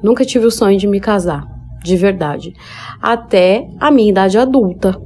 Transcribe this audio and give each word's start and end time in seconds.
nunca 0.04 0.26
tive 0.26 0.46
o 0.46 0.52
sonho 0.52 0.78
de 0.78 0.88
me 0.88 1.00
casar, 1.00 1.48
de 1.84 1.96
verdade, 1.96 2.54
até 3.02 3.68
a 3.80 3.90
minha 3.90 4.10
idade 4.10 4.38
adulta. 4.38 5.02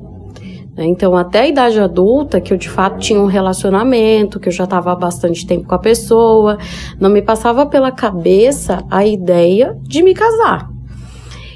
Né? 0.75 0.85
Então, 0.85 1.15
até 1.15 1.41
a 1.41 1.47
idade 1.47 1.79
adulta, 1.79 2.41
que 2.41 2.53
eu 2.53 2.57
de 2.57 2.69
fato 2.69 2.99
tinha 2.99 3.19
um 3.19 3.25
relacionamento, 3.25 4.39
que 4.39 4.49
eu 4.49 4.53
já 4.53 4.63
estava 4.63 4.91
há 4.91 4.95
bastante 4.95 5.45
tempo 5.45 5.67
com 5.67 5.75
a 5.75 5.79
pessoa, 5.79 6.57
não 6.99 7.09
me 7.09 7.21
passava 7.21 7.65
pela 7.65 7.91
cabeça 7.91 8.83
a 8.89 9.05
ideia 9.05 9.77
de 9.83 10.01
me 10.01 10.13
casar. 10.13 10.69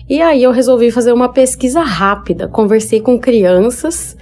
E 0.08 0.22
aí 0.22 0.44
eu 0.44 0.52
resolvi 0.52 0.92
fazer 0.92 1.12
uma 1.12 1.30
pesquisa 1.30 1.82
rápida, 1.82 2.48
conversei 2.48 3.02
com 3.02 3.18
crianças 3.18 4.16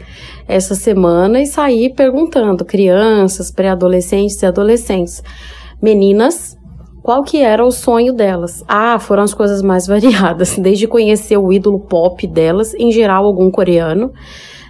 essa 0.47 0.75
semana 0.75 1.41
e 1.41 1.45
saí 1.45 1.93
perguntando 1.93 2.65
crianças, 2.65 3.51
pré-adolescentes 3.51 4.41
e 4.41 4.45
adolescentes, 4.45 5.23
meninas, 5.81 6.57
qual 7.03 7.21
que 7.21 7.41
era 7.41 7.65
o 7.65 7.71
sonho 7.71 8.13
delas? 8.13 8.63
Ah, 8.67 8.97
foram 8.97 9.23
as 9.23 9.33
coisas 9.33 9.61
mais 9.61 9.85
variadas, 9.87 10.57
desde 10.57 10.87
conhecer 10.87 11.37
o 11.37 11.51
ídolo 11.51 11.79
pop 11.79 12.25
delas, 12.25 12.73
em 12.75 12.91
geral 12.91 13.25
algum 13.25 13.51
coreano, 13.51 14.11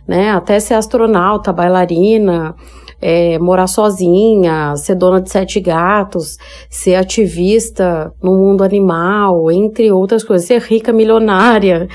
né? 0.08 0.32
Até 0.32 0.60
ser 0.60 0.74
astronauta, 0.74 1.54
bailarina, 1.54 2.56
é, 3.00 3.38
morar 3.38 3.68
sozinha, 3.68 4.76
ser 4.78 4.96
dona 4.96 5.22
de 5.22 5.30
sete 5.30 5.60
gatos, 5.60 6.38
ser 6.70 6.96
ativista 6.96 8.12
no 8.22 8.34
mundo 8.34 8.64
animal, 8.64 9.52
entre 9.52 9.92
outras 9.92 10.24
coisas, 10.24 10.48
ser 10.48 10.62
rica, 10.62 10.92
milionária, 10.92 11.88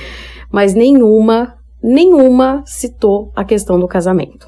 mas 0.52 0.74
nenhuma, 0.74 1.57
nenhuma 1.82 2.62
citou 2.66 3.32
a 3.34 3.44
questão 3.44 3.78
do 3.78 3.88
casamento. 3.88 4.46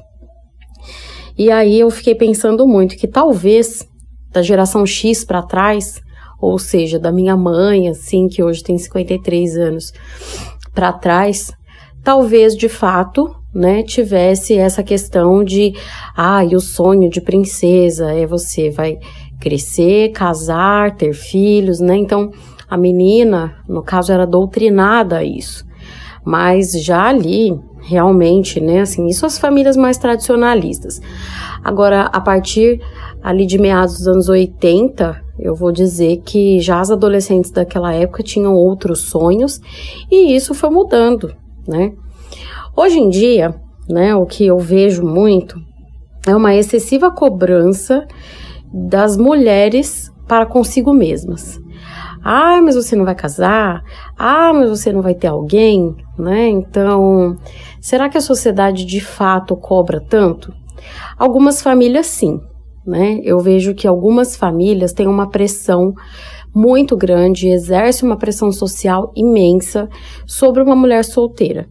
E 1.37 1.49
aí 1.49 1.79
eu 1.79 1.89
fiquei 1.89 2.15
pensando 2.15 2.67
muito 2.67 2.95
que 2.95 3.07
talvez 3.07 3.87
da 4.31 4.41
geração 4.41 4.85
X 4.85 5.23
para 5.23 5.41
trás, 5.41 6.01
ou 6.39 6.57
seja, 6.57 6.99
da 6.99 7.11
minha 7.11 7.35
mãe, 7.35 7.87
assim, 7.87 8.27
que 8.27 8.43
hoje 8.43 8.63
tem 8.63 8.77
53 8.77 9.57
anos, 9.57 9.93
para 10.73 10.93
trás, 10.93 11.51
talvez 12.03 12.55
de 12.55 12.69
fato 12.69 13.35
né, 13.53 13.83
tivesse 13.83 14.55
essa 14.55 14.81
questão 14.81 15.43
de, 15.43 15.73
ah, 16.15 16.43
e 16.43 16.55
o 16.55 16.61
sonho 16.61 17.09
de 17.09 17.19
princesa 17.21 18.11
é 18.11 18.25
você 18.25 18.69
vai 18.69 18.97
crescer, 19.39 20.11
casar, 20.11 20.95
ter 20.95 21.13
filhos, 21.13 21.79
né? 21.79 21.97
Então, 21.97 22.31
a 22.69 22.77
menina, 22.77 23.57
no 23.67 23.83
caso, 23.83 24.13
era 24.13 24.25
doutrinada 24.25 25.17
a 25.17 25.23
isso. 25.23 25.65
Mas 26.23 26.71
já 26.71 27.07
ali, 27.07 27.59
realmente, 27.81 28.59
né, 28.61 28.81
assim, 28.81 29.07
isso 29.07 29.25
as 29.25 29.37
famílias 29.37 29.75
mais 29.75 29.97
tradicionalistas. 29.97 31.01
Agora, 31.63 32.03
a 32.03 32.21
partir 32.21 32.79
ali 33.21 33.45
de 33.45 33.57
meados 33.57 33.97
dos 33.97 34.07
anos 34.07 34.29
80, 34.29 35.21
eu 35.39 35.55
vou 35.55 35.71
dizer 35.71 36.21
que 36.23 36.59
já 36.59 36.79
as 36.79 36.91
adolescentes 36.91 37.51
daquela 37.51 37.93
época 37.93 38.23
tinham 38.23 38.53
outros 38.53 39.01
sonhos 39.01 39.59
e 40.09 40.35
isso 40.35 40.53
foi 40.53 40.69
mudando, 40.69 41.33
né? 41.67 41.93
Hoje 42.75 42.99
em 42.99 43.09
dia, 43.09 43.55
né, 43.89 44.15
o 44.15 44.25
que 44.25 44.45
eu 44.45 44.57
vejo 44.59 45.03
muito 45.03 45.59
é 46.27 46.35
uma 46.35 46.55
excessiva 46.55 47.11
cobrança 47.11 48.05
das 48.71 49.17
mulheres 49.17 50.11
para 50.27 50.45
consigo 50.45 50.93
mesmas. 50.93 51.59
Ah, 52.23 52.61
mas 52.61 52.75
você 52.75 52.95
não 52.95 53.05
vai 53.05 53.15
casar? 53.15 53.81
Ah, 54.17 54.51
mas 54.53 54.69
você 54.69 54.91
não 54.91 55.01
vai 55.01 55.15
ter 55.15 55.27
alguém, 55.27 55.95
né? 56.17 56.49
Então, 56.49 57.35
será 57.79 58.09
que 58.09 58.17
a 58.17 58.21
sociedade 58.21 58.85
de 58.85 59.01
fato 59.01 59.55
cobra 59.55 59.99
tanto? 59.99 60.53
Algumas 61.17 61.61
famílias 61.61 62.07
sim, 62.07 62.39
né? 62.85 63.19
Eu 63.23 63.39
vejo 63.39 63.73
que 63.73 63.87
algumas 63.87 64.35
famílias 64.35 64.93
têm 64.93 65.07
uma 65.07 65.29
pressão 65.29 65.93
muito 66.53 66.95
grande, 66.95 67.49
exerce 67.49 68.03
uma 68.03 68.17
pressão 68.17 68.51
social 68.51 69.11
imensa 69.15 69.89
sobre 70.27 70.61
uma 70.61 70.75
mulher 70.75 71.03
solteira. 71.03 71.67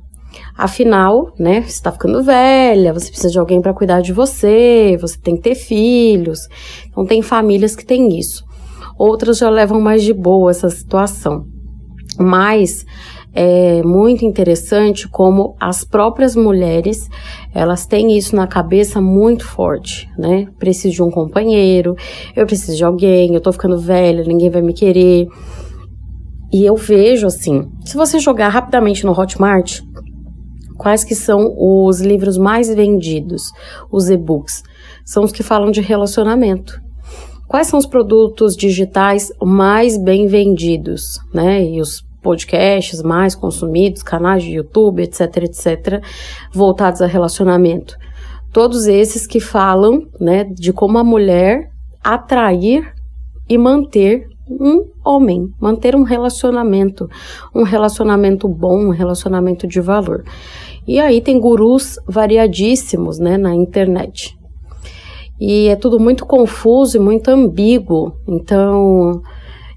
Afinal, 0.57 1.33
né, 1.39 1.63
você 1.63 1.69
está 1.69 1.91
ficando 1.93 2.23
velha, 2.23 2.93
você 2.93 3.09
precisa 3.09 3.31
de 3.31 3.39
alguém 3.39 3.61
para 3.61 3.75
cuidar 3.75 4.01
de 4.01 4.13
você, 4.13 4.97
você 5.01 5.19
tem 5.19 5.37
que 5.37 5.43
ter 5.43 5.55
filhos. 5.55 6.41
Então, 6.89 7.05
tem 7.05 7.23
famílias 7.23 7.75
que 7.75 7.85
têm 7.85 8.19
isso. 8.19 8.45
Outras 9.01 9.39
já 9.39 9.49
levam 9.49 9.81
mais 9.81 10.03
de 10.03 10.13
boa 10.13 10.51
essa 10.51 10.69
situação. 10.69 11.47
Mas 12.19 12.85
é 13.33 13.83
muito 13.83 14.27
interessante 14.27 15.09
como 15.09 15.57
as 15.59 15.85
próprias 15.85 16.37
mulheres, 16.37 17.09
elas 17.55 17.87
têm 17.87 18.15
isso 18.15 18.37
na 18.37 18.47
cabeça 18.47 19.01
muito 19.01 19.47
forte, 19.47 20.07
né? 20.19 20.49
Preciso 20.59 20.97
de 20.97 21.03
um 21.03 21.11
companheiro, 21.11 21.97
eu 22.37 22.45
preciso 22.45 22.77
de 22.77 22.85
alguém, 22.85 23.33
eu 23.33 23.41
tô 23.41 23.51
ficando 23.51 23.79
velha, 23.79 24.23
ninguém 24.23 24.51
vai 24.51 24.61
me 24.61 24.75
querer. 24.75 25.29
E 26.53 26.63
eu 26.63 26.77
vejo 26.77 27.27
assim, 27.27 27.71
se 27.83 27.97
você 27.97 28.19
jogar 28.19 28.51
rapidamente 28.51 29.07
no 29.07 29.19
Hotmart, 29.19 29.81
Quais 30.77 31.05
que 31.05 31.15
são 31.15 31.55
os 31.59 32.01
livros 32.01 32.39
mais 32.39 32.75
vendidos, 32.75 33.53
os 33.93 34.09
e-books? 34.09 34.63
São 35.05 35.25
os 35.25 35.31
que 35.31 35.43
falam 35.43 35.71
de 35.71 35.83
relacionamento. 35.83 36.81
Quais 37.51 37.67
são 37.67 37.81
os 37.81 37.87
produtos 37.87 38.55
digitais 38.55 39.33
mais 39.43 39.99
bem 39.99 40.29
vendidos, 40.29 41.19
né? 41.35 41.65
E 41.65 41.81
os 41.81 42.01
podcasts 42.23 43.03
mais 43.03 43.35
consumidos, 43.35 44.05
canais 44.05 44.45
de 44.45 44.53
YouTube, 44.53 45.03
etc, 45.03 45.39
etc, 45.39 46.01
voltados 46.53 47.03
a 47.03 47.07
relacionamento. 47.07 47.97
Todos 48.53 48.87
esses 48.87 49.27
que 49.27 49.41
falam, 49.41 50.07
né, 50.21 50.45
de 50.45 50.73
como 50.73 50.97
a 50.99 51.03
mulher 51.03 51.73
atrair 52.05 52.95
e 53.49 53.59
manter 53.59 54.29
um 54.49 54.85
homem, 55.05 55.53
manter 55.61 55.97
um 55.97 56.05
relacionamento, 56.05 57.11
um 57.53 57.65
relacionamento 57.65 58.47
bom, 58.47 58.79
um 58.79 58.91
relacionamento 58.91 59.67
de 59.67 59.81
valor. 59.81 60.23
E 60.87 61.01
aí 61.01 61.21
tem 61.21 61.41
gurus 61.41 61.99
variadíssimos, 62.07 63.19
né, 63.19 63.37
na 63.37 63.53
internet. 63.53 64.39
E 65.41 65.69
é 65.69 65.77
tudo 65.77 65.99
muito 65.99 66.27
confuso 66.27 66.99
e 66.99 67.01
muito 67.01 67.29
ambíguo. 67.29 68.13
Então, 68.29 69.23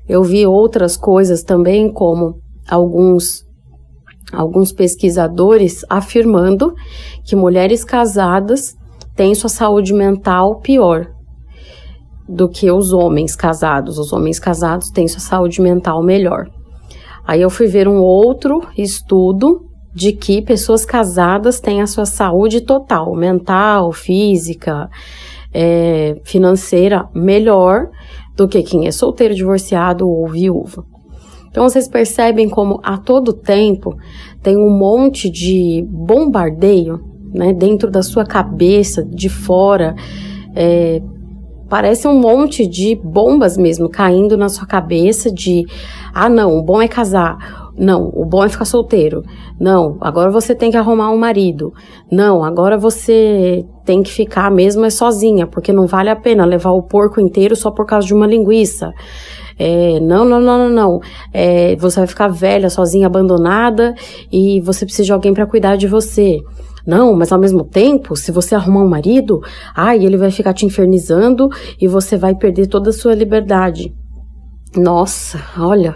eu 0.08 0.22
vi 0.22 0.46
outras 0.46 0.98
coisas 0.98 1.42
também, 1.42 1.92
como 1.92 2.36
alguns 2.70 3.44
alguns 4.32 4.72
pesquisadores 4.72 5.86
afirmando 5.88 6.74
que 7.24 7.36
mulheres 7.36 7.84
casadas 7.84 8.76
têm 9.16 9.36
sua 9.36 9.50
saúde 9.50 9.94
mental 9.94 10.60
pior 10.60 11.08
do 12.28 12.50
que 12.50 12.72
os 12.72 12.92
homens 12.94 13.36
casados. 13.36 13.98
Os 13.98 14.12
homens 14.12 14.40
casados 14.40 14.90
têm 14.90 15.08
sua 15.08 15.20
saúde 15.20 15.62
mental 15.62 16.02
melhor. 16.02 16.50
Aí 17.26 17.42
eu 17.42 17.50
fui 17.50 17.68
ver 17.68 17.88
um 17.88 17.98
outro 17.98 18.62
estudo 18.78 19.66
de 19.94 20.12
que 20.12 20.42
pessoas 20.42 20.84
casadas 20.84 21.60
têm 21.60 21.82
a 21.82 21.88
sua 21.88 22.06
saúde 22.06 22.62
total, 22.62 23.16
mental, 23.16 23.92
física, 23.92 24.90
é, 25.54 26.20
financeira 26.24 27.08
melhor 27.14 27.90
do 28.36 28.48
que 28.48 28.64
quem 28.64 28.88
é 28.88 28.92
solteiro, 28.92 29.36
divorciado 29.36 30.10
ou 30.10 30.28
viúva. 30.28 30.84
Então 31.50 31.70
vocês 31.70 31.88
percebem 31.88 32.50
como 32.50 32.80
a 32.84 32.98
todo 32.98 33.32
tempo 33.32 33.96
tem 34.42 34.58
um 34.58 34.72
monte 34.72 35.30
de 35.30 35.86
bombardeio 35.88 37.00
né, 37.32 37.54
dentro 37.54 37.92
da 37.92 38.02
sua 38.02 38.26
cabeça, 38.26 39.04
de 39.04 39.30
fora. 39.30 39.96
É, 40.56 41.02
parece 41.70 42.08
um 42.08 42.20
monte 42.20 42.66
de 42.66 42.96
bombas 42.96 43.56
mesmo 43.56 43.88
caindo 43.88 44.36
na 44.36 44.50
sua 44.50 44.66
cabeça 44.66 45.32
de 45.32 45.66
ah 46.14 46.30
não, 46.30 46.58
o 46.58 46.64
bom 46.64 46.82
é 46.82 46.88
casar, 46.88 47.63
não, 47.78 48.12
o 48.14 48.24
bom 48.24 48.44
é 48.44 48.50
ficar 48.50 48.66
solteiro. 48.66 49.24
Não, 49.60 49.98
agora 50.00 50.30
você 50.30 50.54
tem 50.54 50.70
que 50.70 50.78
arrumar 50.78 51.12
um 51.12 51.18
marido. 51.18 51.74
Não, 52.12 52.44
agora 52.44 52.78
você 52.78 53.66
tem 53.84 54.04
que 54.04 54.12
ficar 54.12 54.52
mesmo 54.52 54.86
é 54.86 54.90
sozinha, 54.90 55.48
porque 55.48 55.74
não 55.74 55.88
vale 55.88 56.10
a 56.10 56.16
pena 56.16 56.46
levar 56.46 56.72
o 56.72 56.84
porco 56.84 57.20
inteiro 57.20 57.56
só 57.56 57.72
por 57.72 57.86
causa 57.86 58.06
de 58.06 58.14
uma 58.14 58.28
linguiça. 58.28 58.92
É, 59.58 60.00
não, 60.00 60.24
não, 60.24 60.40
não, 60.40 60.58
não, 60.58 60.70
não. 60.70 61.00
É, 61.34 61.76
você 61.78 62.00
vai 62.00 62.08
ficar 62.08 62.28
velha, 62.28 62.70
sozinha, 62.70 63.08
abandonada 63.08 63.96
e 64.32 64.62
você 64.62 64.86
precisa 64.86 65.06
de 65.06 65.14
alguém 65.14 65.34
para 65.34 65.46
cuidar 65.46 65.76
de 65.76 65.88
você. 65.88 66.40
Não, 66.86 67.16
mas 67.16 67.32
ao 67.32 67.40
mesmo 67.40 67.64
tempo, 67.64 68.16
se 68.16 68.32
você 68.32 68.56
arrumar 68.56 68.82
um 68.82 68.90
marido, 68.90 69.42
ai, 69.76 70.04
ele 70.04 70.18
vai 70.18 70.30
ficar 70.30 70.54
te 70.54 70.66
infernizando 70.66 71.50
e 71.80 71.88
você 71.88 72.18
vai 72.18 72.36
perder 72.36 72.68
toda 72.68 72.90
a 72.90 72.94
sua 72.94 73.16
liberdade. 73.16 73.94
Nossa, 74.76 75.40
olha, 75.58 75.96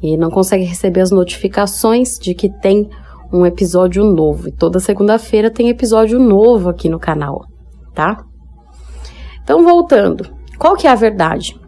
e 0.00 0.16
não 0.16 0.30
consegue 0.30 0.62
receber 0.62 1.00
as 1.00 1.10
notificações 1.10 2.16
de 2.16 2.32
que 2.32 2.48
tem 2.48 2.88
um 3.32 3.44
episódio 3.44 4.04
novo. 4.04 4.46
E 4.48 4.52
toda 4.52 4.78
segunda-feira 4.78 5.50
tem 5.50 5.68
episódio 5.68 6.20
novo 6.20 6.68
aqui 6.68 6.88
no 6.88 7.00
canal, 7.00 7.44
tá? 7.92 8.24
Então, 9.42 9.64
voltando. 9.64 10.32
Qual 10.56 10.76
que 10.76 10.86
é 10.86 10.90
a 10.90 10.94
verdade? 10.94 11.60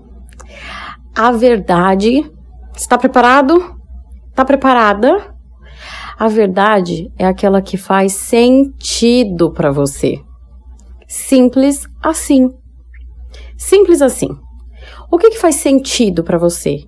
A 1.14 1.32
verdade 1.32 2.30
Está 2.76 2.98
preparado? 2.98 3.80
Está 4.28 4.44
preparada? 4.44 5.34
A 6.18 6.28
verdade 6.28 7.10
é 7.18 7.24
aquela 7.24 7.62
que 7.62 7.78
faz 7.78 8.12
sentido 8.12 9.50
para 9.50 9.70
você. 9.70 10.20
Simples 11.08 11.88
assim. 12.02 12.50
Simples 13.56 14.02
assim. 14.02 14.28
O 15.10 15.16
que, 15.16 15.30
que 15.30 15.38
faz 15.38 15.54
sentido 15.54 16.22
para 16.22 16.36
você? 16.36 16.84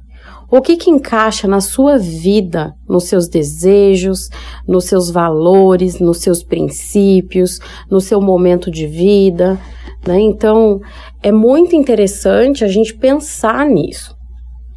O 0.51 0.61
que, 0.61 0.77
que 0.77 0.91
encaixa 0.91 1.49
na 1.49 1.63
sua 1.63 1.97
vida, 1.97 2.75
nos 2.87 3.05
seus 3.05 3.27
desejos, 3.27 4.29
nos 4.67 4.85
seus 4.85 5.11
valores, 5.11 5.99
nos 6.01 6.19
seus 6.19 6.43
princípios, 6.43 7.61
no 7.91 8.01
seu 8.01 8.21
momento 8.21 8.71
de 8.71 8.87
vida? 8.87 9.59
Né? 10.07 10.21
Então, 10.21 10.81
é 11.23 11.33
muito 11.33 11.75
interessante 11.75 12.63
a 12.63 12.69
gente 12.69 12.95
pensar 12.95 13.65
nisso 13.65 14.18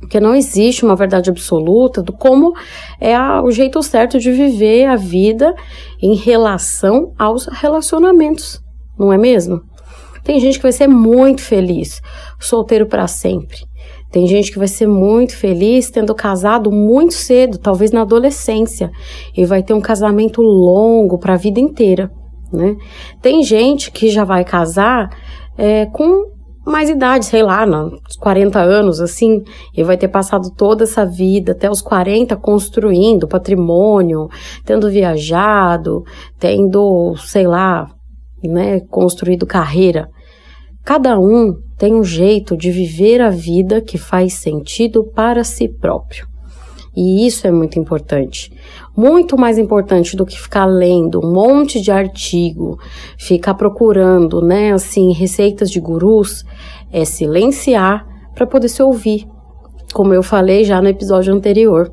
porque 0.02 0.20
não 0.20 0.36
existe 0.36 0.84
uma 0.84 0.96
verdade 0.96 1.30
absoluta 1.30 2.02
do 2.02 2.12
como 2.12 2.54
é 3.00 3.16
a, 3.16 3.42
o 3.42 3.52
jeito 3.52 3.82
certo 3.82 4.20
de 4.20 4.32
viver 4.32 4.86
a 4.86 4.96
vida 4.96 5.56
em 6.02 6.16
relação 6.16 7.14
aos 7.18 7.46
relacionamentos, 7.46 8.60
não 9.00 9.14
é 9.14 9.18
mesmo? 9.18 9.62
Tem 10.24 10.40
gente 10.40 10.58
que 10.58 10.64
vai 10.64 10.72
ser 10.72 10.88
muito 10.88 11.42
feliz 11.42 12.02
solteiro 12.40 12.86
para 12.88 13.08
sempre. 13.08 13.60
Tem 14.12 14.28
gente 14.28 14.52
que 14.52 14.60
vai 14.60 14.68
ser 14.68 14.88
muito 14.88 15.36
feliz 15.38 15.90
tendo 15.90 16.14
casado 16.14 16.72
muito 16.72 17.14
cedo, 17.14 17.58
talvez 17.58 17.92
na 17.92 18.02
adolescência, 18.02 18.92
e 19.36 19.46
vai 19.46 19.64
ter 19.64 19.74
um 19.74 19.80
casamento 19.80 20.42
longo 20.42 21.18
para 21.18 21.36
a 21.36 21.38
vida 21.38 21.60
inteira, 21.60 22.12
né? 22.52 22.76
Tem 23.22 23.42
gente 23.42 23.90
que 23.90 24.10
já 24.10 24.26
vai 24.26 24.44
casar 24.44 25.10
é, 25.58 25.86
com 25.86 26.41
mais 26.66 26.90
idade, 26.90 27.26
sei 27.26 27.42
lá, 27.42 27.66
uns 27.66 28.16
40 28.20 28.60
anos, 28.60 29.00
assim, 29.00 29.42
e 29.76 29.84
vai 29.84 29.98
ter 29.98 30.08
passado 30.08 30.52
toda 30.56 30.84
essa 30.84 31.06
vida, 31.06 31.54
até 31.54 31.70
os 31.70 31.82
40, 31.82 32.36
construindo 32.38 33.28
patrimônio, 33.28 34.30
tendo 34.64 34.90
viajado, 34.90 36.04
tendo, 36.40 37.16
sei 37.18 37.48
lá, 37.48 37.88
né, 38.44 38.80
construído 38.82 39.46
carreira. 39.46 40.08
Cada 40.84 41.20
um 41.20 41.54
tem 41.78 41.94
um 41.96 42.04
jeito 42.04 42.56
de 42.56 42.72
viver 42.72 43.22
a 43.22 43.30
vida 43.30 43.82
que 43.82 43.98
faz 43.98 44.36
sentido 44.36 45.04
para 45.04 45.44
si 45.44 45.68
próprio. 45.68 46.28
E 46.96 47.26
isso 47.26 47.48
é 47.48 47.52
muito 47.52 47.80
importante. 47.80 48.52
Muito 48.96 49.38
mais 49.38 49.58
importante 49.58 50.18
do 50.18 50.26
que 50.26 50.40
ficar 50.40 50.66
lendo 50.66 51.20
um 51.24 51.32
monte 51.32 51.80
de 51.80 51.92
artigo, 51.92 52.78
ficar 53.18 53.54
procurando, 53.54 54.42
né, 54.42 54.74
assim, 54.74 55.14
receitas 55.14 55.72
de 55.72 55.80
gurus, 55.80 56.44
é 56.92 57.06
silenciar 57.06 58.06
para 58.36 58.46
poder 58.46 58.68
se 58.68 58.84
ouvir, 58.84 59.26
como 59.94 60.14
eu 60.14 60.22
falei 60.22 60.66
já 60.66 60.82
no 60.82 60.90
episódio 60.90 61.34
anterior. 61.34 61.92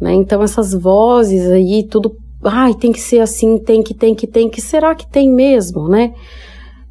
Né? 0.00 0.14
Então, 0.14 0.42
essas 0.42 0.72
vozes 0.72 1.46
aí, 1.50 1.86
tudo, 1.86 2.16
ai, 2.42 2.74
tem 2.74 2.92
que 2.92 3.00
ser 3.00 3.20
assim, 3.20 3.58
tem 3.58 3.82
que, 3.82 3.94
tem 3.94 4.14
que, 4.14 4.26
tem 4.26 4.48
que, 4.48 4.60
será 4.60 4.94
que 4.94 5.06
tem 5.06 5.30
mesmo, 5.30 5.88
né? 5.88 6.12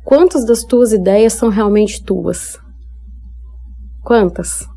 Quantas 0.03 0.45
das 0.45 0.63
tuas 0.63 0.93
ideias 0.93 1.33
são 1.33 1.49
realmente 1.49 2.03
tuas? 2.03 2.57
Quantas? 4.03 4.70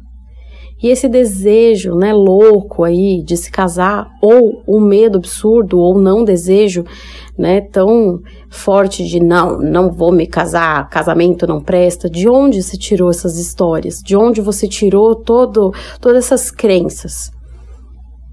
E 0.85 0.89
esse 0.89 1.09
desejo, 1.09 1.95
né, 1.95 2.13
louco 2.13 2.85
aí 2.85 3.23
de 3.25 3.39
se 3.39 3.51
casar, 3.51 4.07
ou 4.21 4.63
o 4.67 4.79
medo 4.79 5.17
absurdo, 5.17 5.79
ou 5.79 5.99
não 5.99 6.23
desejo, 6.23 6.85
né, 7.39 7.63
tão 7.63 8.19
forte 8.51 9.03
de 9.03 9.19
não, 9.19 9.59
não 9.59 9.91
vou 9.91 10.13
me 10.13 10.27
casar, 10.27 10.87
casamento 10.91 11.47
não 11.47 11.59
presta. 11.59 12.11
De 12.11 12.29
onde 12.29 12.63
se 12.63 12.77
tirou 12.77 13.09
essas 13.09 13.39
histórias? 13.39 14.03
De 14.05 14.15
onde 14.15 14.43
você 14.43 14.69
tirou 14.69 15.17
todo, 15.17 15.73
todas 16.03 16.27
essas 16.27 16.51
crenças? 16.51 17.31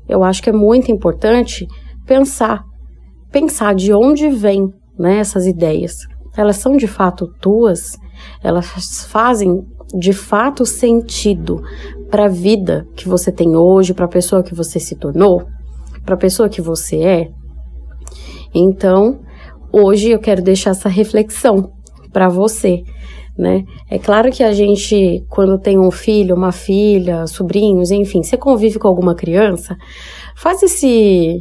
Eu 0.10 0.22
acho 0.22 0.44
que 0.44 0.50
é 0.50 0.54
muito 0.54 0.92
importante 0.92 1.66
pensar, 2.06 2.66
pensar 3.32 3.74
de 3.74 3.94
onde 3.94 4.28
vêm, 4.28 4.68
né, 5.00 5.20
essas 5.20 5.48
ideias. 5.48 6.00
Elas 6.36 6.58
são 6.58 6.76
de 6.76 6.86
fato 6.86 7.34
tuas? 7.40 7.98
Elas 8.44 9.06
fazem 9.10 9.66
de 9.98 10.14
fato 10.14 10.66
sentido 10.66 11.62
para 12.12 12.26
a 12.26 12.30
vida 12.30 12.86
que 12.96 13.08
você 13.08 13.32
tem 13.32 13.56
hoje, 13.56 13.94
para 13.94 14.06
a 14.06 14.10
pessoa 14.10 14.44
que 14.44 14.54
você 14.54 14.80
se 14.80 14.96
tornou, 14.96 15.44
para 16.06 16.16
a 16.16 16.18
pessoa 16.18 16.50
que 16.50 16.62
você 16.62 16.98
é. 16.98 17.28
Então, 18.54 19.22
hoje 19.72 20.10
eu 20.10 20.20
quero 20.20 20.44
deixar 20.44 20.72
essa 20.72 20.90
reflexão 20.90 21.72
para 22.12 22.28
você, 22.28 22.84
né? 23.38 23.64
É 23.90 23.98
claro 23.98 24.30
que 24.30 24.44
a 24.44 24.52
gente, 24.52 25.24
quando 25.30 25.58
tem 25.58 25.80
um 25.80 25.90
filho, 25.90 26.36
uma 26.36 26.52
filha, 26.52 27.26
sobrinhos, 27.26 27.90
enfim, 27.90 28.22
você 28.22 28.38
convive 28.38 28.78
com 28.78 28.90
alguma 28.90 29.16
criança, 29.16 29.78
faz 30.36 30.62
esse 30.62 31.40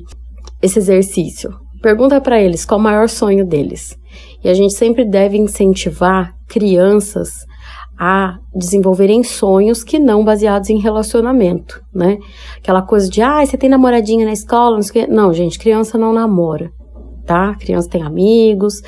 esse 0.63 0.79
exercício. 0.79 1.51
Pergunta 1.83 2.21
para 2.21 2.41
eles 2.41 2.67
qual 2.67 2.79
o 2.79 2.83
maior 2.83 3.09
sonho 3.09 3.47
deles. 3.47 3.97
E 4.45 4.49
a 4.49 4.55
gente 4.55 4.75
sempre 4.75 5.09
deve 5.09 5.39
incentivar 5.39 6.35
crianças 6.47 7.47
a 8.03 8.39
desenvolverem 8.57 9.23
sonhos 9.23 9.85
que 9.85 9.99
não 9.99 10.25
baseados 10.25 10.71
em 10.71 10.79
relacionamento, 10.79 11.83
né? 11.95 12.17
Aquela 12.57 12.81
coisa 12.81 13.11
de, 13.11 13.21
ah, 13.21 13.45
você 13.45 13.59
tem 13.59 13.69
namoradinha 13.69 14.25
na 14.25 14.33
escola, 14.33 14.79
não. 14.79 15.07
Não, 15.11 15.35
gente, 15.35 15.59
criança 15.59 15.99
não 15.99 16.11
namora. 16.11 16.73
tá? 17.27 17.55
Criança 17.57 17.91
tem 17.91 18.03
amigos, 18.03 18.81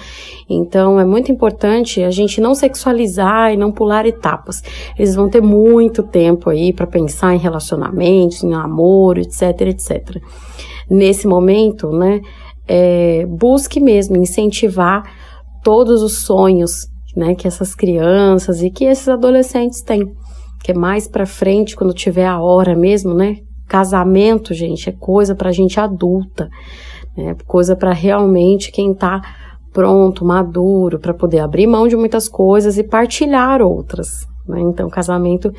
então 0.49 0.99
é 0.99 1.05
muito 1.05 1.31
importante 1.31 2.03
a 2.03 2.11
gente 2.11 2.41
não 2.41 2.55
sexualizar 2.55 3.53
e 3.53 3.57
não 3.57 3.71
pular 3.71 4.07
etapas. 4.07 4.63
Eles 4.99 5.15
vão 5.15 5.29
ter 5.29 5.43
muito 5.43 6.03
tempo 6.03 6.49
aí 6.49 6.73
para 6.73 6.87
pensar 6.87 7.35
em 7.35 7.39
relacionamentos, 7.39 8.43
em 8.43 8.49
namoro, 8.49 9.21
etc, 9.21 9.43
etc. 9.61 10.23
Nesse 10.91 11.29
momento, 11.29 11.91
né, 11.93 12.23
é, 12.67 13.27
busque 13.27 13.79
mesmo 13.79 14.17
incentivar 14.17 15.03
todos 15.63 16.03
os 16.03 16.25
sonhos, 16.25 16.89
né, 17.17 17.35
que 17.35 17.47
essas 17.47 17.75
crianças 17.75 18.63
e 18.63 18.71
que 18.71 18.85
esses 18.85 19.09
adolescentes 19.09 19.83
têm. 19.83 20.13
Que 20.63 20.73
mais 20.73 21.09
para 21.09 21.27
frente, 21.27 21.75
quando 21.75 21.93
tiver 21.93 22.27
a 22.27 22.41
hora 22.41 22.77
mesmo, 22.77 23.15
né? 23.15 23.39
Casamento, 23.69 24.55
gente, 24.55 24.89
é 24.89 24.93
coisa 24.93 25.35
para 25.35 25.51
gente 25.51 25.81
adulta. 25.81 26.49
É 27.17 27.35
coisa 27.47 27.75
para 27.75 27.93
realmente 27.93 28.71
quem 28.71 28.93
está 28.93 29.21
pronto, 29.73 30.25
maduro, 30.25 30.99
para 30.99 31.15
poder 31.15 31.41
abrir 31.41 31.67
mão 31.67 31.89
de 31.89 31.97
muitas 31.97 32.29
coisas 32.29 32.79
e 32.79 32.85
partilhar 32.85 33.61
outras. 33.61 34.27
Né? 34.47 34.61
Então, 34.61 34.89
casamento 34.89 35.53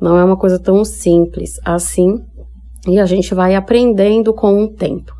não 0.00 0.18
é 0.18 0.24
uma 0.24 0.36
coisa 0.36 0.58
tão 0.58 0.84
simples 0.84 1.52
assim 1.64 2.18
e 2.86 2.98
a 2.98 3.04
gente 3.04 3.34
vai 3.34 3.54
aprendendo 3.54 4.32
com 4.32 4.64
o 4.64 4.68
tempo. 4.68 5.12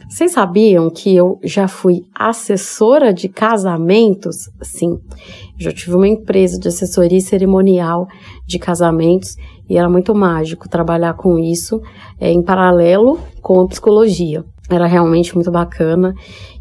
Vocês 0.08 0.32
sabiam 0.32 0.88
que 0.88 1.14
eu 1.14 1.38
já 1.44 1.68
fui 1.68 2.06
assessora 2.14 3.12
de 3.12 3.28
casamentos? 3.28 4.48
Sim, 4.62 4.98
já 5.58 5.70
tive 5.70 5.94
uma 5.94 6.08
empresa 6.08 6.58
de 6.58 6.66
assessoria 6.66 7.20
cerimonial 7.20 8.08
de 8.46 8.58
casamentos 8.58 9.36
e 9.68 9.76
era 9.76 9.88
muito 9.88 10.14
mágico 10.14 10.66
trabalhar 10.66 11.12
com 11.12 11.38
isso 11.38 11.82
é, 12.18 12.32
em 12.32 12.42
paralelo 12.42 13.18
com 13.42 13.60
a 13.60 13.68
psicologia. 13.68 14.42
Era 14.70 14.86
realmente 14.86 15.34
muito 15.34 15.50
bacana 15.50 16.14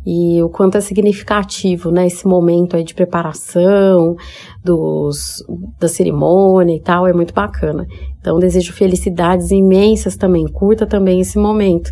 e 0.05 0.41
o 0.43 0.49
quanto 0.49 0.77
é 0.77 0.81
significativo, 0.81 1.89
né, 1.89 2.07
esse 2.07 2.27
momento 2.27 2.75
aí 2.75 2.83
de 2.83 2.93
preparação 2.93 4.15
dos, 4.63 5.43
da 5.79 5.87
cerimônia 5.87 6.75
e 6.75 6.81
tal, 6.81 7.07
é 7.07 7.13
muito 7.13 7.33
bacana. 7.33 7.87
Então, 8.19 8.39
desejo 8.39 8.73
felicidades 8.73 9.51
imensas 9.51 10.17
também, 10.17 10.47
curta 10.47 10.85
também 10.85 11.21
esse 11.21 11.37
momento. 11.37 11.91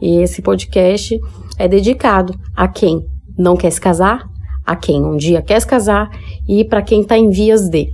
E 0.00 0.22
esse 0.22 0.42
podcast 0.42 1.18
é 1.58 1.68
dedicado 1.68 2.34
a 2.56 2.66
quem 2.66 3.06
não 3.36 3.56
quer 3.56 3.70
se 3.70 3.80
casar, 3.80 4.28
a 4.64 4.76
quem 4.76 5.02
um 5.02 5.16
dia 5.16 5.42
quer 5.42 5.60
se 5.60 5.66
casar 5.66 6.08
e 6.48 6.64
para 6.64 6.82
quem 6.82 7.02
está 7.02 7.18
em 7.18 7.30
vias 7.30 7.68
de, 7.68 7.90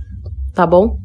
tá 0.53 0.65
bom? 0.65 0.97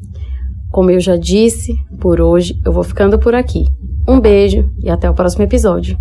Como 0.71 0.91
eu 0.91 1.01
já 1.01 1.17
disse, 1.17 1.75
por 2.01 2.21
hoje 2.21 2.59
eu 2.65 2.73
vou 2.73 2.83
ficando 2.83 3.19
por 3.19 3.35
aqui. 3.35 3.67
Um 4.09 4.21
beijo 4.21 4.71
e 4.83 4.91
até 4.91 5.09
o 5.09 5.15
próximo 5.15 5.45
episódio. 5.45 5.97